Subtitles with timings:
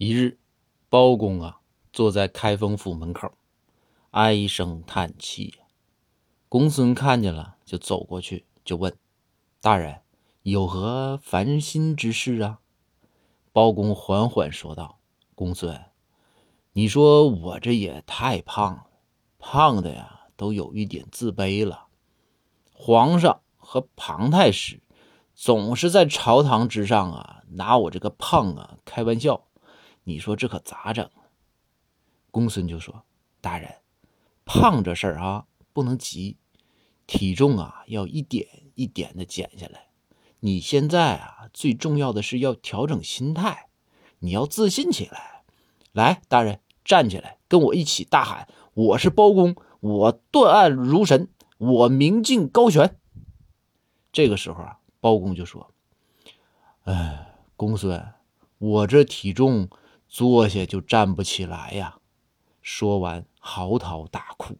[0.00, 0.38] 一日，
[0.88, 1.58] 包公啊，
[1.92, 3.32] 坐在开封府门口，
[4.12, 5.54] 唉声叹气。
[6.48, 8.96] 公孙看见了，就走过去，就问
[9.60, 10.02] ：“大人，
[10.44, 12.60] 有何烦心之事啊？”
[13.52, 15.00] 包公缓缓说道
[15.34, 15.86] ：“公孙，
[16.74, 18.86] 你说我这也太胖了，
[19.40, 21.88] 胖的呀，都有一点自卑了。
[22.72, 24.80] 皇上和庞太师
[25.34, 29.42] 总是在朝堂之上啊，拿我这个胖啊开玩笑。”
[30.08, 31.10] 你说这可咋整？
[32.30, 33.04] 公孙就说
[33.42, 33.82] ：“大人，
[34.46, 35.44] 胖这事儿啊，
[35.74, 36.38] 不能急，
[37.06, 39.88] 体重啊要一点一点的减下来。
[40.40, 43.68] 你现在啊，最重要的是要调整心态，
[44.20, 45.44] 你要自信起来。
[45.92, 51.28] 来，大人站起来，跟我一起大喊：我是包公，我断案如神，
[51.58, 52.96] 我明镜高悬。”
[54.10, 55.74] 这个时候啊，包公就说
[56.84, 58.14] ：“哎，公孙，
[58.56, 59.68] 我这体重……”
[60.08, 61.98] 坐下就站不起来呀！
[62.62, 64.56] 说完，嚎啕大哭。